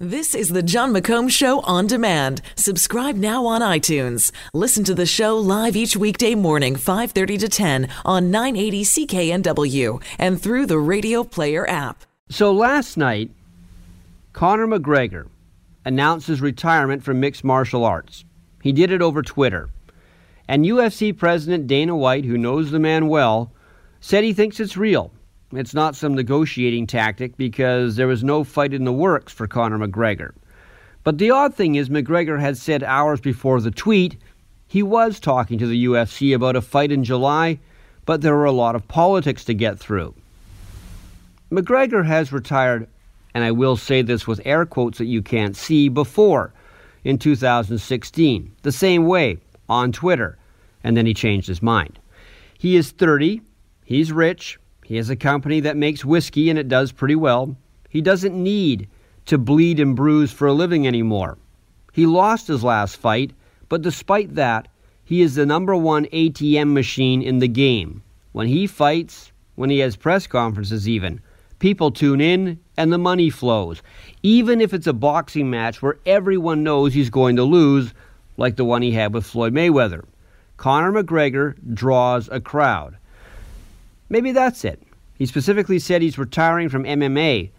This 0.00 0.34
is 0.34 0.48
the 0.48 0.60
Jon 0.60 0.92
McComb 0.92 1.30
Show 1.30 1.60
on 1.60 1.86
demand. 1.86 2.42
Subscribe 2.56 3.14
now 3.14 3.46
on 3.46 3.60
iTunes. 3.60 4.32
Listen 4.52 4.82
to 4.82 4.92
the 4.92 5.06
show 5.06 5.38
live 5.38 5.76
each 5.76 5.96
weekday 5.96 6.34
morning, 6.34 6.74
5:30 6.74 7.38
to 7.38 7.48
10 7.48 7.88
on 8.04 8.28
980 8.28 8.82
CKNW 8.82 10.02
and 10.18 10.42
through 10.42 10.66
the 10.66 10.80
Radio 10.80 11.22
Player 11.22 11.64
app. 11.70 12.02
So 12.28 12.52
last 12.52 12.96
night, 12.96 13.30
Conor 14.32 14.66
McGregor 14.66 15.28
announced 15.84 16.26
his 16.26 16.40
retirement 16.40 17.04
from 17.04 17.20
mixed 17.20 17.44
martial 17.44 17.84
arts. 17.84 18.24
He 18.64 18.72
did 18.72 18.90
it 18.90 19.00
over 19.00 19.22
Twitter. 19.22 19.68
And 20.48 20.66
UFC 20.66 21.16
President 21.16 21.68
Dana 21.68 21.94
White, 21.94 22.24
who 22.24 22.36
knows 22.36 22.72
the 22.72 22.80
man 22.80 23.06
well, 23.06 23.52
said 24.00 24.24
he 24.24 24.32
thinks 24.32 24.58
it's 24.58 24.76
real. 24.76 25.12
It's 25.56 25.74
not 25.74 25.94
some 25.94 26.14
negotiating 26.14 26.86
tactic 26.86 27.36
because 27.36 27.96
there 27.96 28.08
was 28.08 28.24
no 28.24 28.44
fight 28.44 28.74
in 28.74 28.84
the 28.84 28.92
works 28.92 29.32
for 29.32 29.46
Conor 29.46 29.78
McGregor. 29.78 30.32
But 31.04 31.18
the 31.18 31.30
odd 31.30 31.54
thing 31.54 31.74
is, 31.74 31.88
McGregor 31.88 32.40
had 32.40 32.56
said 32.56 32.82
hours 32.82 33.20
before 33.20 33.60
the 33.60 33.70
tweet 33.70 34.16
he 34.66 34.82
was 34.82 35.20
talking 35.20 35.58
to 35.58 35.66
the 35.66 35.84
UFC 35.84 36.34
about 36.34 36.56
a 36.56 36.60
fight 36.60 36.90
in 36.90 37.04
July, 37.04 37.60
but 38.06 38.22
there 38.22 38.34
were 38.34 38.44
a 38.44 38.52
lot 38.52 38.74
of 38.74 38.88
politics 38.88 39.44
to 39.44 39.54
get 39.54 39.78
through. 39.78 40.14
McGregor 41.52 42.04
has 42.04 42.32
retired, 42.32 42.88
and 43.34 43.44
I 43.44 43.52
will 43.52 43.76
say 43.76 44.02
this 44.02 44.26
with 44.26 44.40
air 44.44 44.66
quotes 44.66 44.98
that 44.98 45.04
you 45.04 45.22
can't 45.22 45.56
see, 45.56 45.88
before 45.88 46.52
in 47.04 47.18
2016, 47.18 48.50
the 48.62 48.72
same 48.72 49.06
way 49.06 49.38
on 49.68 49.92
Twitter, 49.92 50.36
and 50.82 50.96
then 50.96 51.06
he 51.06 51.14
changed 51.14 51.46
his 51.46 51.62
mind. 51.62 51.98
He 52.58 52.74
is 52.74 52.90
30, 52.90 53.42
he's 53.84 54.10
rich, 54.10 54.58
he 54.84 54.96
has 54.96 55.08
a 55.08 55.16
company 55.16 55.60
that 55.60 55.76
makes 55.76 56.04
whiskey 56.04 56.50
and 56.50 56.58
it 56.58 56.68
does 56.68 56.92
pretty 56.92 57.16
well. 57.16 57.56
He 57.88 58.00
doesn't 58.00 58.34
need 58.34 58.88
to 59.26 59.38
bleed 59.38 59.80
and 59.80 59.96
bruise 59.96 60.30
for 60.30 60.46
a 60.46 60.52
living 60.52 60.86
anymore. 60.86 61.38
He 61.92 62.06
lost 62.06 62.48
his 62.48 62.62
last 62.62 62.96
fight, 62.96 63.32
but 63.68 63.82
despite 63.82 64.34
that, 64.34 64.68
he 65.04 65.22
is 65.22 65.34
the 65.34 65.46
number 65.46 65.74
one 65.74 66.06
ATM 66.06 66.72
machine 66.72 67.22
in 67.22 67.38
the 67.38 67.48
game. 67.48 68.02
When 68.32 68.46
he 68.46 68.66
fights, 68.66 69.32
when 69.54 69.70
he 69.70 69.78
has 69.78 69.96
press 69.96 70.26
conferences, 70.26 70.88
even, 70.88 71.20
people 71.60 71.90
tune 71.90 72.20
in 72.20 72.58
and 72.76 72.92
the 72.92 72.98
money 72.98 73.30
flows. 73.30 73.82
Even 74.22 74.60
if 74.60 74.74
it's 74.74 74.86
a 74.86 74.92
boxing 74.92 75.48
match 75.48 75.80
where 75.80 75.98
everyone 76.04 76.62
knows 76.62 76.92
he's 76.92 77.10
going 77.10 77.36
to 77.36 77.44
lose, 77.44 77.94
like 78.36 78.56
the 78.56 78.64
one 78.64 78.82
he 78.82 78.90
had 78.90 79.14
with 79.14 79.24
Floyd 79.24 79.54
Mayweather. 79.54 80.04
Conor 80.56 80.92
McGregor 80.92 81.54
draws 81.74 82.28
a 82.28 82.40
crowd. 82.40 82.96
Maybe 84.14 84.30
that's 84.30 84.64
it. 84.64 84.80
He 85.18 85.26
specifically 85.26 85.80
said 85.80 86.00
he's 86.00 86.18
retiring 86.18 86.68
from 86.68 86.84
MMA. 86.84 87.50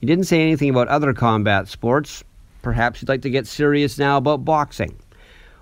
He 0.00 0.06
didn't 0.06 0.24
say 0.24 0.40
anything 0.40 0.70
about 0.70 0.88
other 0.88 1.12
combat 1.12 1.68
sports. 1.68 2.24
Perhaps 2.62 3.00
he'd 3.00 3.10
like 3.10 3.20
to 3.20 3.28
get 3.28 3.46
serious 3.46 3.98
now 3.98 4.16
about 4.16 4.42
boxing. 4.42 4.96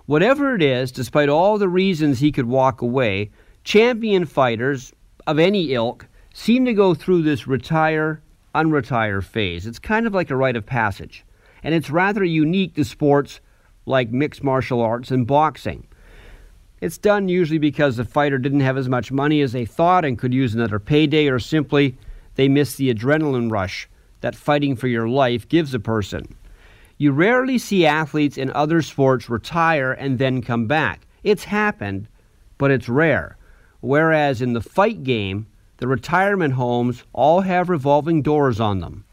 Whatever 0.06 0.54
it 0.54 0.62
is, 0.62 0.92
despite 0.92 1.28
all 1.28 1.58
the 1.58 1.68
reasons 1.68 2.20
he 2.20 2.30
could 2.30 2.44
walk 2.44 2.80
away, 2.80 3.30
champion 3.64 4.24
fighters 4.24 4.92
of 5.26 5.40
any 5.40 5.72
ilk 5.72 6.06
seem 6.32 6.64
to 6.64 6.74
go 6.74 6.94
through 6.94 7.22
this 7.22 7.48
retire, 7.48 8.22
unretire 8.54 9.24
phase. 9.24 9.66
It's 9.66 9.80
kind 9.80 10.06
of 10.06 10.14
like 10.14 10.30
a 10.30 10.36
rite 10.36 10.54
of 10.54 10.64
passage. 10.64 11.24
And 11.64 11.74
it's 11.74 11.90
rather 11.90 12.22
unique 12.22 12.76
to 12.76 12.84
sports 12.84 13.40
like 13.84 14.12
mixed 14.12 14.44
martial 14.44 14.80
arts 14.80 15.10
and 15.10 15.26
boxing. 15.26 15.88
It's 16.80 16.96
done 16.96 17.28
usually 17.28 17.58
because 17.58 17.96
the 17.96 18.04
fighter 18.04 18.38
didn't 18.38 18.60
have 18.60 18.78
as 18.78 18.88
much 18.88 19.12
money 19.12 19.42
as 19.42 19.52
they 19.52 19.66
thought 19.66 20.04
and 20.04 20.18
could 20.18 20.32
use 20.32 20.54
another 20.54 20.78
payday, 20.78 21.28
or 21.28 21.38
simply 21.38 21.98
they 22.36 22.48
missed 22.48 22.78
the 22.78 22.92
adrenaline 22.92 23.50
rush 23.50 23.88
that 24.22 24.34
fighting 24.34 24.76
for 24.76 24.88
your 24.88 25.08
life 25.08 25.48
gives 25.48 25.74
a 25.74 25.80
person. 25.80 26.34
You 26.96 27.12
rarely 27.12 27.58
see 27.58 27.84
athletes 27.84 28.38
in 28.38 28.50
other 28.52 28.80
sports 28.82 29.28
retire 29.28 29.92
and 29.92 30.18
then 30.18 30.42
come 30.42 30.66
back. 30.66 31.06
It's 31.22 31.44
happened, 31.44 32.08
but 32.56 32.70
it's 32.70 32.88
rare. 32.88 33.36
Whereas 33.80 34.40
in 34.40 34.54
the 34.54 34.60
fight 34.60 35.02
game, 35.02 35.46
the 35.78 35.88
retirement 35.88 36.54
homes 36.54 37.04
all 37.12 37.42
have 37.42 37.68
revolving 37.68 38.22
doors 38.22 38.60
on 38.60 38.80
them. 38.80 39.04